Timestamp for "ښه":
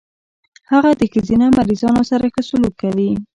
2.33-2.41